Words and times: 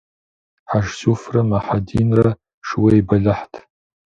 Хьэжсуфрэ 0.69 1.41
Мухьэдинрэ 1.49 2.29
шууей 2.67 3.01
бэлыхьт. 3.07 3.53